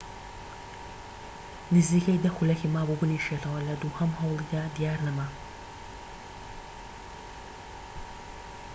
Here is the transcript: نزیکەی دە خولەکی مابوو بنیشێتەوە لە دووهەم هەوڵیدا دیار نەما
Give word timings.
نزیکەی 1.75 2.21
دە 2.23 2.29
خولەکی 2.35 2.71
مابوو 2.75 2.99
بنیشێتەوە 3.01 3.59
لە 3.67 3.75
دووهەم 3.81 4.11
هەوڵیدا 4.19 4.63
دیار 4.75 4.99
نەما 5.07 5.27